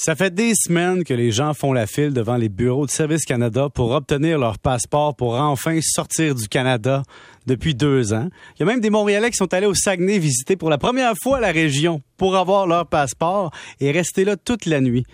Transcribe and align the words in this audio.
Ça 0.00 0.14
fait 0.14 0.32
des 0.32 0.52
semaines 0.54 1.02
que 1.02 1.12
les 1.12 1.32
gens 1.32 1.54
font 1.54 1.72
la 1.72 1.88
file 1.88 2.12
devant 2.12 2.36
les 2.36 2.48
bureaux 2.48 2.86
de 2.86 2.90
Service 2.92 3.24
Canada 3.24 3.68
pour 3.68 3.90
obtenir 3.90 4.38
leur 4.38 4.56
passeport 4.60 5.16
pour 5.16 5.34
enfin 5.34 5.80
sortir 5.82 6.36
du 6.36 6.46
Canada 6.46 7.02
depuis 7.48 7.74
deux 7.74 8.12
ans. 8.12 8.28
Il 8.54 8.60
y 8.60 8.62
a 8.62 8.66
même 8.66 8.78
des 8.78 8.90
Montréalais 8.90 9.32
qui 9.32 9.36
sont 9.36 9.52
allés 9.52 9.66
au 9.66 9.74
Saguenay 9.74 10.20
visiter 10.20 10.54
pour 10.54 10.70
la 10.70 10.78
première 10.78 11.14
fois 11.20 11.40
la 11.40 11.50
région 11.50 12.00
pour 12.16 12.36
avoir 12.36 12.68
leur 12.68 12.86
passeport 12.86 13.50
et 13.80 13.90
rester 13.90 14.24
là 14.24 14.36
toute 14.36 14.66
la 14.66 14.80
nuit. 14.80 15.04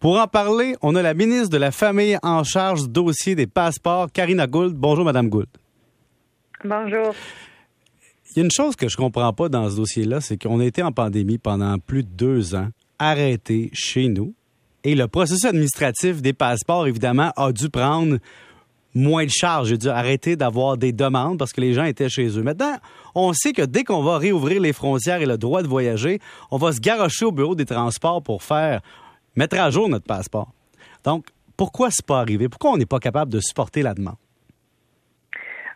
Pour 0.00 0.18
en 0.18 0.26
parler, 0.26 0.74
on 0.82 0.96
a 0.96 1.02
la 1.02 1.14
ministre 1.14 1.50
de 1.50 1.58
la 1.58 1.70
Famille 1.70 2.18
en 2.24 2.42
charge 2.42 2.82
du 2.82 2.88
dossier 2.88 3.36
des 3.36 3.46
passeports, 3.46 4.10
Karina 4.10 4.48
Gould. 4.48 4.74
Bonjour, 4.74 5.04
Madame 5.04 5.28
Gould. 5.28 5.46
Bonjour. 6.64 7.14
Il 8.34 8.38
y 8.38 8.40
a 8.40 8.44
une 8.44 8.50
chose 8.50 8.74
que 8.74 8.88
je 8.88 8.96
comprends 8.96 9.32
pas 9.32 9.48
dans 9.48 9.70
ce 9.70 9.76
dossier-là, 9.76 10.20
c'est 10.20 10.36
qu'on 10.36 10.58
a 10.58 10.64
été 10.64 10.82
en 10.82 10.90
pandémie 10.90 11.38
pendant 11.38 11.78
plus 11.78 12.02
de 12.02 12.08
deux 12.08 12.56
ans 12.56 12.70
arrêté 13.02 13.70
chez 13.72 14.08
nous. 14.08 14.34
Et 14.84 14.94
le 14.94 15.06
processus 15.08 15.44
administratif 15.44 16.22
des 16.22 16.32
passeports, 16.32 16.86
évidemment, 16.86 17.32
a 17.36 17.52
dû 17.52 17.68
prendre 17.68 18.18
moins 18.94 19.24
de 19.24 19.30
charges. 19.30 19.68
J'ai 19.68 19.78
dû 19.78 19.88
arrêter 19.88 20.36
d'avoir 20.36 20.76
des 20.76 20.92
demandes 20.92 21.38
parce 21.38 21.52
que 21.52 21.60
les 21.60 21.74
gens 21.74 21.84
étaient 21.84 22.08
chez 22.08 22.38
eux. 22.38 22.42
Maintenant, 22.42 22.76
on 23.14 23.32
sait 23.32 23.52
que 23.52 23.62
dès 23.62 23.84
qu'on 23.84 24.02
va 24.02 24.18
réouvrir 24.18 24.60
les 24.60 24.72
frontières 24.72 25.20
et 25.20 25.26
le 25.26 25.38
droit 25.38 25.62
de 25.62 25.68
voyager, 25.68 26.20
on 26.50 26.56
va 26.56 26.72
se 26.72 26.80
garocher 26.80 27.24
au 27.24 27.32
bureau 27.32 27.54
des 27.54 27.64
transports 27.64 28.22
pour 28.22 28.42
faire 28.42 28.80
mettre 29.36 29.58
à 29.58 29.70
jour 29.70 29.88
notre 29.88 30.06
passeport. 30.06 30.52
Donc, 31.04 31.26
pourquoi 31.56 31.90
c'est 31.90 32.06
pas 32.06 32.20
arrivé? 32.20 32.48
Pourquoi 32.48 32.72
on 32.72 32.76
n'est 32.76 32.86
pas 32.86 32.98
capable 32.98 33.32
de 33.32 33.40
supporter 33.40 33.82
la 33.82 33.94
demande? 33.94 34.16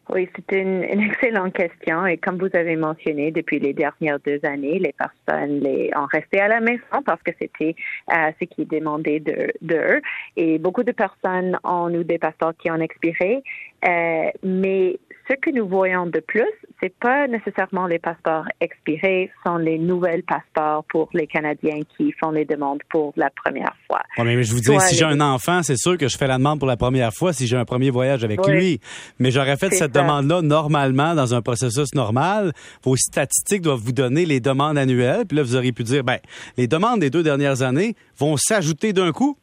Oui, 0.08 0.28
c'est 0.36 0.56
une, 0.56 0.84
excellente 0.84 1.52
question. 1.52 2.06
Et 2.06 2.16
comme 2.16 2.38
vous 2.38 2.54
avez 2.54 2.76
mentionné, 2.76 3.32
depuis 3.32 3.58
les 3.58 3.72
dernières 3.72 4.20
deux 4.20 4.38
années, 4.44 4.78
les 4.78 4.92
personnes 4.92 5.60
les, 5.60 5.90
ont 5.96 6.06
resté 6.06 6.40
à 6.40 6.48
la 6.48 6.60
maison 6.60 7.02
parce 7.04 7.20
que 7.22 7.32
c'était 7.40 7.74
euh, 8.12 8.30
ce 8.40 8.44
qui 8.44 8.66
demandé 8.66 9.20
d'eux. 9.20 9.48
De, 9.62 10.00
et 10.36 10.58
beaucoup 10.58 10.84
de 10.84 10.92
personnes 10.92 11.58
ont 11.64 11.90
eu 11.90 12.04
des 12.04 12.18
passeports 12.18 12.56
qui 12.56 12.70
ont 12.70 12.80
expiré. 12.80 13.42
Euh, 13.86 14.30
mais 14.42 14.98
ce 15.28 15.34
que 15.34 15.50
nous 15.50 15.66
voyons 15.66 16.06
de 16.06 16.20
plus, 16.20 16.50
c'est 16.80 16.94
pas 17.00 17.26
nécessairement 17.26 17.86
les 17.86 17.98
passeports 17.98 18.46
expirés, 18.60 19.30
sont 19.44 19.56
les 19.56 19.78
nouvelles 19.78 20.22
passeports 20.22 20.84
pour 20.88 21.08
les 21.14 21.26
Canadiens 21.26 21.80
qui 21.96 22.12
font 22.20 22.30
les 22.30 22.44
demandes 22.44 22.80
pour 22.90 23.12
la 23.16 23.30
première 23.30 23.74
fois. 23.86 24.02
mais 24.18 24.42
je 24.42 24.52
vous 24.52 24.60
dis, 24.60 24.78
si 24.80 24.94
j'ai 24.94 25.04
un 25.04 25.20
enfant, 25.20 25.62
c'est 25.62 25.76
sûr 25.76 25.98
que 25.98 26.08
je 26.08 26.16
fais 26.16 26.26
la 26.26 26.38
demande 26.38 26.58
pour 26.58 26.68
la 26.68 26.76
première 26.76 27.12
fois 27.12 27.32
si 27.32 27.46
j'ai 27.46 27.56
un 27.56 27.64
premier 27.64 27.90
voyage 27.90 28.24
avec 28.24 28.46
lui. 28.46 28.80
Mais 29.18 29.30
j'aurais 29.30 29.56
fait 29.56 29.70
cette 29.70 29.92
demande-là 29.92 30.42
normalement 30.42 31.14
dans 31.14 31.34
un 31.34 31.42
processus 31.42 31.94
normal. 31.94 32.52
Vos 32.82 32.96
statistiques 32.96 33.62
doivent 33.62 33.80
vous 33.80 33.92
donner 33.92 34.26
les 34.26 34.40
demandes 34.40 34.78
annuelles. 34.78 35.24
Puis 35.26 35.36
là, 35.36 35.42
vous 35.42 35.56
auriez 35.56 35.72
pu 35.72 35.82
dire, 35.82 36.04
ben, 36.04 36.18
les 36.56 36.68
demandes 36.68 37.00
des 37.00 37.10
deux 37.10 37.22
dernières 37.22 37.62
années 37.62 37.94
vont 38.18 38.36
s'ajouter 38.36 38.92
d'un 38.92 39.12
coup 39.12 39.36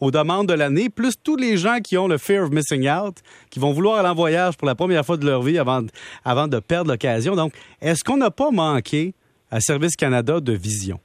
aux 0.00 0.10
demandes 0.10 0.48
de 0.48 0.54
l'année, 0.54 0.88
plus 0.88 1.14
tous 1.22 1.36
les 1.36 1.56
gens 1.56 1.78
qui 1.78 1.96
ont 1.96 2.08
le 2.08 2.18
fear 2.18 2.44
of 2.44 2.50
missing 2.50 2.88
out, 2.88 3.18
qui 3.50 3.60
vont 3.60 3.72
vouloir 3.72 3.98
aller 3.98 4.08
en 4.08 4.14
voyage 4.14 4.56
pour 4.56 4.66
la 4.66 4.74
première 4.74 5.04
fois 5.04 5.16
de 5.16 5.26
leur 5.26 5.42
vie 5.42 5.58
avant, 5.58 5.82
avant 6.24 6.48
de 6.48 6.58
perdre 6.58 6.90
l'occasion. 6.90 7.36
Donc, 7.36 7.52
est-ce 7.80 8.02
qu'on 8.02 8.16
n'a 8.16 8.30
pas 8.30 8.50
manqué 8.50 9.14
à 9.50 9.60
Service 9.60 9.96
Canada 9.96 10.40
de 10.40 10.52
vision? 10.52 11.00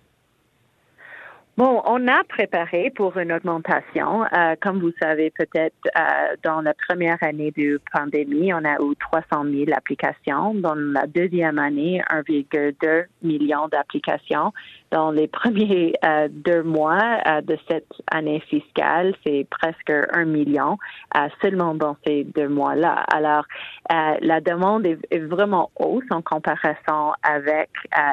Bon, 1.58 1.82
on 1.86 2.06
a 2.10 2.22
préparé 2.26 2.92
pour 2.94 3.18
une 3.18 3.32
augmentation. 3.32 4.26
Euh, 4.26 4.56
comme 4.62 4.82
vous 4.82 4.92
savez 5.02 5.32
peut-être, 5.32 5.74
euh, 5.96 6.36
dans 6.44 6.60
la 6.60 6.74
première 6.74 7.16
année 7.22 7.54
de 7.56 7.80
pandémie, 7.94 8.54
on 8.54 8.66
a 8.66 8.74
eu 8.74 8.94
300 9.00 9.46
000 9.46 9.72
applications. 9.74 10.54
Dans 10.54 10.76
la 10.76 11.08
deuxième 11.08 11.58
année, 11.58 12.02
1,2 12.12 13.06
million 13.22 13.70
d'applications. 13.70 14.52
Dans 14.96 15.12
les 15.12 15.28
premiers 15.28 15.94
euh, 16.06 16.30
deux 16.32 16.64
mois 16.64 17.20
euh, 17.28 17.42
de 17.42 17.58
cette 17.70 17.92
année 18.12 18.40
fiscale, 18.42 19.14
c'est 19.26 19.46
presque 19.50 19.92
un 20.14 20.24
million 20.24 20.78
euh, 21.18 21.28
seulement 21.42 21.74
dans 21.74 21.98
ces 22.06 22.24
deux 22.24 22.48
mois-là. 22.48 23.04
Alors, 23.14 23.46
la 23.90 24.42
demande 24.42 24.86
est, 24.86 24.98
est, 25.12 25.20
vraiment 25.20 25.70
hausse 25.76 26.06
en 26.12 26.22
comparaison 26.22 27.12
avec 27.24 27.70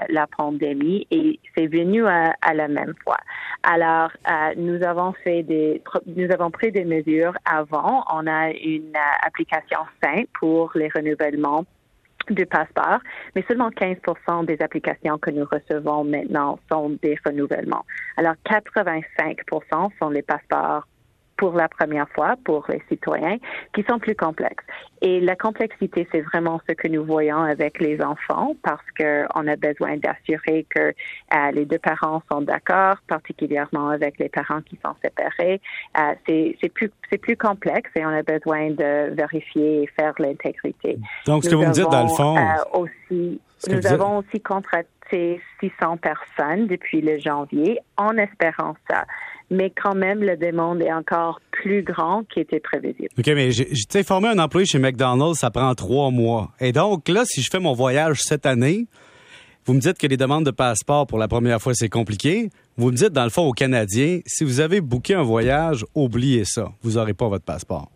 la 0.08 0.26
pandémie 0.26 1.06
et 1.10 1.38
c'est 1.56 1.66
venu 1.66 2.06
à, 2.06 2.34
à 2.42 2.54
la 2.54 2.68
même 2.68 2.94
fois. 3.04 3.16
Alors, 3.62 4.10
euh, 4.28 4.54
nous 4.56 4.82
avons 4.82 5.12
fait 5.12 5.42
des, 5.42 5.82
nous 6.06 6.30
avons 6.32 6.50
pris 6.50 6.72
des 6.72 6.84
mesures 6.84 7.34
avant. 7.44 8.04
On 8.12 8.26
a 8.26 8.50
une 8.50 8.96
euh, 8.96 9.26
application 9.26 9.78
simple 10.02 10.28
pour 10.38 10.72
les 10.74 10.88
renouvellements 10.88 11.64
du 12.30 12.46
passeport, 12.46 13.00
mais 13.34 13.44
seulement 13.48 13.70
15% 13.70 14.46
des 14.46 14.56
applications 14.60 15.18
que 15.18 15.30
nous 15.30 15.44
recevons 15.44 16.04
maintenant 16.04 16.58
sont 16.70 16.96
des 17.02 17.18
renouvellements. 17.24 17.84
Alors, 18.16 18.34
85% 18.46 19.90
sont 19.98 20.10
les 20.10 20.22
passeports 20.22 20.86
pour 21.42 21.54
la 21.54 21.68
première 21.68 22.08
fois 22.10 22.36
pour 22.44 22.64
les 22.68 22.80
citoyens 22.88 23.36
qui 23.74 23.82
sont 23.90 23.98
plus 23.98 24.14
complexes. 24.14 24.64
Et 25.00 25.18
la 25.18 25.34
complexité, 25.34 26.06
c'est 26.12 26.20
vraiment 26.20 26.60
ce 26.68 26.74
que 26.74 26.86
nous 26.86 27.04
voyons 27.04 27.42
avec 27.42 27.80
les 27.80 28.00
enfants 28.00 28.54
parce 28.62 28.84
qu'on 28.96 29.48
a 29.48 29.56
besoin 29.56 29.96
d'assurer 29.96 30.64
que 30.72 30.78
euh, 30.78 31.50
les 31.52 31.64
deux 31.64 31.80
parents 31.80 32.22
sont 32.30 32.42
d'accord, 32.42 32.94
particulièrement 33.08 33.88
avec 33.88 34.20
les 34.20 34.28
parents 34.28 34.60
qui 34.60 34.78
sont 34.84 34.94
séparés. 35.02 35.60
Euh, 35.98 36.14
c'est 36.28 37.18
plus 37.18 37.36
complexe 37.36 37.90
et 37.96 38.06
on 38.06 38.10
a 38.10 38.22
besoin 38.22 38.70
de 38.70 39.12
vérifier 39.12 39.82
et 39.82 39.86
faire 39.98 40.14
l'intégrité. 40.20 40.96
Donc, 41.26 41.42
ce 41.42 41.50
que 41.50 41.56
vous 41.56 41.66
me 41.66 41.72
dites 41.72 41.90
dans 41.90 42.04
le 42.04 42.08
fond, 42.08 42.36
euh, 42.36 42.80
aussi, 42.82 43.40
nous 43.68 43.86
avons 43.88 44.18
aussi 44.18 44.40
contracté 44.40 45.40
600 45.58 45.96
personnes 45.96 46.68
depuis 46.68 47.00
le 47.00 47.18
janvier 47.18 47.80
en 47.96 48.16
espérant 48.16 48.76
ça 48.88 49.04
mais 49.52 49.70
quand 49.70 49.94
même, 49.94 50.22
la 50.22 50.36
demande 50.36 50.82
est 50.82 50.92
encore 50.92 51.40
plus 51.50 51.82
grande 51.82 52.26
qui 52.28 52.40
était 52.40 52.58
prévisible. 52.58 53.08
OK, 53.18 53.26
mais 53.28 53.50
j'ai 53.52 54.02
formé 54.02 54.28
un 54.28 54.38
employé 54.38 54.66
chez 54.66 54.78
McDonald's, 54.78 55.38
ça 55.38 55.50
prend 55.50 55.74
trois 55.74 56.10
mois. 56.10 56.50
Et 56.58 56.72
donc, 56.72 57.08
là, 57.08 57.24
si 57.26 57.42
je 57.42 57.50
fais 57.50 57.60
mon 57.60 57.74
voyage 57.74 58.20
cette 58.22 58.46
année, 58.46 58.86
vous 59.66 59.74
me 59.74 59.80
dites 59.80 59.98
que 59.98 60.06
les 60.06 60.16
demandes 60.16 60.46
de 60.46 60.50
passeport 60.50 61.06
pour 61.06 61.18
la 61.18 61.28
première 61.28 61.60
fois, 61.60 61.74
c'est 61.74 61.90
compliqué. 61.90 62.50
Vous 62.76 62.90
me 62.90 62.96
dites, 62.96 63.12
dans 63.12 63.24
le 63.24 63.30
fond, 63.30 63.46
aux 63.46 63.52
Canadiens, 63.52 64.20
si 64.26 64.42
vous 64.42 64.60
avez 64.60 64.80
booké 64.80 65.14
un 65.14 65.22
voyage, 65.22 65.84
oubliez 65.94 66.44
ça. 66.44 66.72
Vous 66.82 66.92
n'aurez 66.92 67.14
pas 67.14 67.28
votre 67.28 67.44
passeport. 67.44 67.90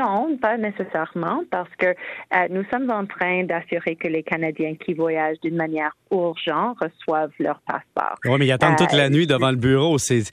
Non, 0.00 0.38
pas 0.38 0.56
nécessairement, 0.56 1.42
parce 1.50 1.68
que 1.78 1.88
euh, 1.88 2.48
nous 2.48 2.64
sommes 2.70 2.90
en 2.90 3.04
train 3.04 3.44
d'assurer 3.44 3.96
que 3.96 4.08
les 4.08 4.22
Canadiens 4.22 4.74
qui 4.74 4.94
voyagent 4.94 5.40
d'une 5.42 5.56
manière 5.56 5.94
urgente 6.10 6.78
reçoivent 6.80 7.32
leur 7.38 7.60
passeport. 7.66 8.16
Oui, 8.24 8.36
mais 8.38 8.46
ils 8.46 8.52
attendent 8.52 8.78
toute 8.78 8.94
la 8.94 9.04
euh, 9.04 9.10
nuit 9.10 9.26
devant 9.26 9.50
le 9.50 9.56
bureau. 9.56 9.98
si 9.98 10.24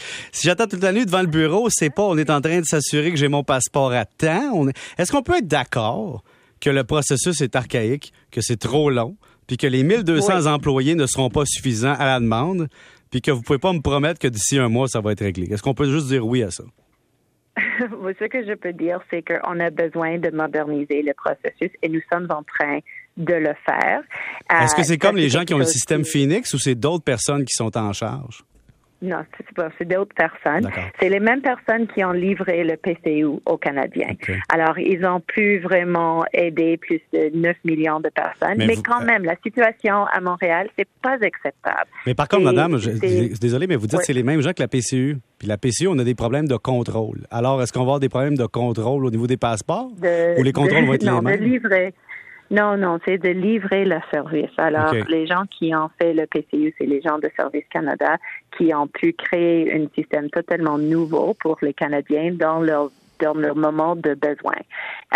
j'attends 0.42 0.68
toute 0.68 0.82
la 0.82 0.94
nuit 0.94 1.06
devant 1.06 1.20
le 1.20 1.28
bureau, 1.28 1.68
c'est 1.70 1.94
pas 1.94 2.04
on 2.04 2.18
est 2.18 2.30
en 2.30 2.40
train 2.40 2.62
de 2.62 2.66
s'assurer 2.66 3.12
que 3.12 3.18
j'ai 3.18 3.28
mon 3.28 3.44
passeport 3.44 3.92
à 3.92 4.06
temps. 4.06 4.68
Est-ce 4.98 5.12
qu'on 5.12 5.22
peut 5.22 5.38
être 5.40 5.48
d'accord 5.48 6.24
que 6.62 6.70
le 6.70 6.86
processus 6.86 7.42
est 7.42 7.56
archaïque, 7.58 8.14
que 8.32 8.40
c'est 8.40 8.58
trop 8.58 8.90
long, 8.90 9.18
puis 9.48 9.58
que 9.58 9.68
les 9.68 9.84
1200 9.84 10.46
employés 10.46 10.96
ne 10.96 11.06
seront 11.08 11.30
pas 11.30 11.44
suffisants 11.46 11.96
à 12.00 12.06
la 12.06 12.20
demande, 12.22 12.70
puis 13.12 13.22
que 13.22 13.32
vous 13.32 13.42
pouvez 13.42 13.60
pas 13.60 13.74
me 13.74 13.82
promettre 13.82 14.20
que 14.20 14.30
d'ici 14.30 14.58
un 14.60 14.70
mois 14.70 14.88
ça 14.88 15.02
va 15.02 15.12
être 15.12 15.24
réglé? 15.24 15.52
Est-ce 15.52 15.62
qu'on 15.62 15.74
peut 15.74 15.92
juste 15.92 16.08
dire 16.08 16.26
oui 16.26 16.42
à 16.42 16.52
ça? 16.52 16.64
Ce 18.20 18.26
que 18.26 18.46
je 18.46 18.54
peux 18.54 18.74
dire, 18.74 19.00
c'est 19.10 19.24
qu'on 19.24 19.60
a 19.60 19.70
besoin 19.70 20.18
de 20.18 20.30
moderniser 20.30 21.02
le 21.02 21.14
processus 21.14 21.72
et 21.82 21.90
nous 21.90 22.02
sommes 22.12 22.28
en 22.30 22.44
train 22.44 22.80
de 23.18 23.34
le 23.34 23.54
faire. 23.66 24.02
Est-ce 24.50 24.76
que 24.76 24.84
c'est 24.84 24.94
euh, 24.94 24.98
comme 24.98 25.18
les 25.18 25.30
gens 25.30 25.44
qui 25.44 25.54
ont 25.54 25.60
le 25.60 25.66
système 25.66 26.06
Phoenix 26.06 26.54
ou 26.54 26.60
c'est 26.60 26.76
d'autres 26.76 27.04
personnes 27.04 27.46
qui 27.46 27.54
sont 27.54 27.76
en 27.78 27.94
charge? 27.94 28.44
Non, 29.02 29.24
c'est 29.38 29.56
pas, 29.56 29.70
c'est 29.78 29.88
d'autres 29.88 30.16
personnes. 30.16 30.70
C'est 31.00 31.10
les 31.10 31.20
mêmes 31.20 31.42
personnes 31.42 31.88
qui 31.88 32.04
ont 32.04 32.12
livré 32.12 32.64
le 32.64 32.78
PCU 32.78 33.26
aux 33.46 33.58
Canadiens. 33.58 34.16
Alors, 34.50 34.80
ils 34.80 35.06
ont 35.06 35.20
pu 35.20 35.60
vraiment 35.60 36.26
aider 36.34 36.78
plus 36.78 37.02
de 37.14 37.30
9 37.36 37.56
millions 37.64 38.00
de 38.00 38.10
personnes. 38.10 38.58
Mais, 38.58 38.76
quand 38.78 39.02
même, 39.02 39.24
la 39.24 39.36
situation 39.44 40.06
à 40.06 40.20
Montréal, 40.20 40.70
c'est 40.78 40.88
pas 41.02 41.14
acceptable. 41.22 41.90
Mais 42.06 42.16
par 42.16 42.28
contre, 42.28 42.44
madame, 42.44 42.78
je, 42.78 42.90
désolé, 43.40 43.68
mais 43.68 43.76
vous 43.76 43.88
dites 43.88 44.00
que 44.00 44.06
c'est 44.06 44.14
les 44.14 44.24
mêmes 44.24 44.42
gens 44.42 44.52
que 44.52 44.62
la 44.62 44.68
PCU. 44.68 45.18
Puis 45.38 45.48
la 45.48 45.58
PCU, 45.58 45.88
on 45.88 46.00
a 46.00 46.04
des 46.04 46.16
problèmes 46.16 46.48
de 46.48 46.58
contrôle. 46.58 47.28
Alors, 47.30 47.62
est-ce 47.62 47.72
qu'on 47.72 47.82
va 47.82 47.84
avoir 47.84 48.00
des 48.00 48.10
problèmes 48.10 48.38
de 48.38 48.46
contrôle 48.48 49.06
au 49.06 49.12
niveau 49.12 49.28
des 49.28 49.38
passeports? 49.38 49.92
ou 50.38 50.44
les 50.44 50.54
contrôles 50.54 50.86
vont 50.86 50.94
être 50.94 51.04
les 51.06 51.22
mêmes? 51.22 51.40
De 51.40 51.44
livrer. 51.44 51.94
Non, 52.50 52.78
non, 52.78 53.00
c'est 53.06 53.18
de 53.18 53.30
livrer 53.30 53.84
le 53.84 53.98
service. 54.12 54.52
Alors, 54.58 54.94
les 55.10 55.28
gens 55.28 55.44
qui 55.50 55.76
ont 55.76 55.90
fait 56.00 56.14
le 56.14 56.26
PCU, 56.28 56.74
c'est 56.78 56.86
les 56.86 57.02
gens 57.02 57.18
de 57.18 57.30
Service 57.36 57.66
Canada 57.70 58.18
qui 58.58 58.74
ont 58.74 58.88
pu 58.88 59.14
créer 59.14 59.74
un 59.74 59.88
système 59.94 60.30
totalement 60.30 60.78
nouveau 60.78 61.36
pour 61.42 61.58
les 61.62 61.74
Canadiens 61.74 62.32
dans 62.32 62.62
leur 62.62 62.90
dans 63.20 63.34
leur 63.34 63.56
moment 63.56 63.96
de 63.96 64.14
besoin. 64.14 64.58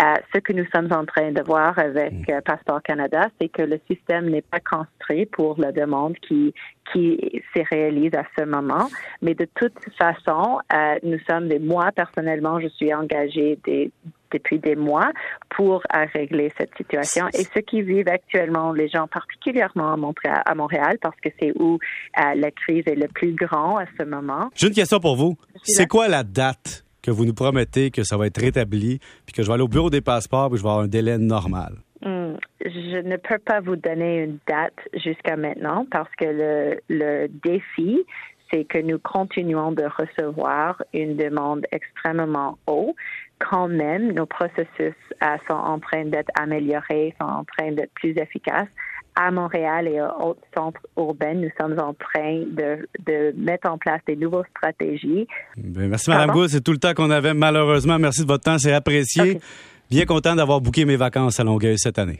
Euh, 0.02 0.14
ce 0.34 0.40
que 0.40 0.52
nous 0.52 0.66
sommes 0.74 0.92
en 0.92 1.04
train 1.04 1.32
de 1.32 1.42
voir 1.42 1.78
avec 1.78 2.12
mm. 2.12 2.32
euh, 2.32 2.40
Passeport 2.40 2.82
Canada, 2.82 3.28
c'est 3.40 3.48
que 3.48 3.62
le 3.62 3.80
système 3.90 4.30
n'est 4.30 4.42
pas 4.42 4.60
construit 4.60 5.26
pour 5.26 5.60
la 5.60 5.72
demande 5.72 6.16
qui 6.18 6.54
qui 6.92 7.42
se 7.54 7.62
réalise 7.70 8.12
à 8.14 8.24
ce 8.36 8.44
moment. 8.44 8.88
Mais 9.22 9.34
de 9.34 9.46
toute 9.54 9.78
façon, 9.96 10.58
euh, 10.72 10.96
nous 11.02 11.18
sommes 11.28 11.48
des 11.48 11.60
moi 11.60 11.90
personnellement, 11.94 12.60
je 12.60 12.68
suis 12.68 12.92
engagée 12.92 13.58
des 13.64 13.90
depuis 14.32 14.58
des 14.58 14.76
mois 14.76 15.10
pour 15.50 15.82
régler 16.14 16.50
cette 16.56 16.74
situation. 16.78 17.26
Et 17.34 17.44
ce 17.44 17.58
qui 17.60 17.82
vivent 17.82 18.08
actuellement 18.08 18.72
les 18.72 18.88
gens, 18.88 19.06
particulièrement 19.06 19.92
à 19.92 20.54
Montréal, 20.54 20.96
parce 21.02 21.20
que 21.20 21.28
c'est 21.38 21.52
où 21.60 21.78
la 22.16 22.50
crise 22.50 22.84
est 22.86 22.94
le 22.94 23.08
plus 23.08 23.34
grand 23.34 23.76
à 23.76 23.84
ce 23.98 24.04
moment. 24.04 24.48
J'ai 24.54 24.68
une 24.68 24.72
question 24.72 25.00
pour 25.00 25.16
vous. 25.16 25.36
C'est 25.64 25.86
quoi 25.86 26.08
la 26.08 26.22
date 26.22 26.82
que 27.02 27.10
vous 27.10 27.24
nous 27.24 27.34
promettez 27.34 27.90
que 27.90 28.02
ça 28.04 28.16
va 28.16 28.26
être 28.26 28.40
rétabli, 28.40 28.98
puis 29.26 29.34
que 29.34 29.42
je 29.42 29.48
vais 29.48 29.54
aller 29.54 29.62
au 29.62 29.68
bureau 29.68 29.90
des 29.90 30.00
passeports, 30.00 30.50
puis 30.50 30.58
je 30.58 30.62
vais 30.62 30.68
avoir 30.68 30.84
un 30.84 30.88
délai 30.88 31.18
normal? 31.18 31.74
Hmm, 32.04 32.34
je 32.64 32.98
ne 33.00 33.16
peux 33.16 33.38
pas 33.38 33.60
vous 33.60 33.76
donner 33.76 34.24
une 34.24 34.38
date 34.48 34.78
jusqu'à 34.94 35.36
maintenant 35.36 35.86
parce 35.90 36.10
que 36.16 36.24
le, 36.24 36.80
le 36.88 37.28
défi, 37.28 38.00
c'est 38.52 38.64
que 38.64 38.78
nous 38.78 38.98
continuons 38.98 39.72
de 39.72 39.84
recevoir 39.84 40.82
une 40.92 41.16
demande 41.16 41.66
extrêmement 41.72 42.58
haute. 42.66 42.94
Quand 43.38 43.68
même, 43.68 44.12
nos 44.12 44.26
processus 44.26 44.94
euh, 45.22 45.36
sont 45.48 45.54
en 45.54 45.80
train 45.80 46.04
d'être 46.04 46.30
améliorés, 46.38 47.14
sont 47.20 47.26
en 47.26 47.44
train 47.44 47.72
d'être 47.72 47.92
plus 47.94 48.16
efficaces 48.16 48.68
à 49.14 49.30
Montréal 49.30 49.88
et 49.88 50.00
aux 50.00 50.30
autres 50.30 50.42
centres 50.56 50.80
urbains, 50.96 51.34
nous 51.34 51.50
sommes 51.60 51.78
en 51.78 51.94
train 51.94 52.40
de, 52.50 52.88
de 53.06 53.34
mettre 53.36 53.70
en 53.70 53.78
place 53.78 54.00
des 54.06 54.16
nouvelles 54.16 54.46
stratégies. 54.56 55.26
Ben, 55.56 55.88
merci, 55.88 56.10
Mme 56.10 56.30
Gould. 56.30 56.48
C'est 56.48 56.62
tout 56.62 56.72
le 56.72 56.78
temps 56.78 56.94
qu'on 56.94 57.10
avait, 57.10 57.34
malheureusement. 57.34 57.98
Merci 57.98 58.22
de 58.22 58.26
votre 58.26 58.44
temps. 58.44 58.58
C'est 58.58 58.72
apprécié. 58.72 59.40
Bien 59.90 60.06
content 60.06 60.34
d'avoir 60.34 60.60
booké 60.62 60.86
mes 60.86 60.96
vacances 60.96 61.38
à 61.38 61.44
Longueuil 61.44 61.78
cette 61.78 61.98
année. 61.98 62.10